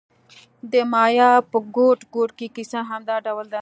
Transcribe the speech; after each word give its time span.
د 0.71 0.73
مایا 0.91 1.31
په 1.51 1.57
ګوټ 1.75 1.99
ګوټ 2.15 2.29
کې 2.37 2.47
کیسه 2.55 2.79
همدا 2.89 3.15
ډول 3.25 3.45
ده. 3.53 3.59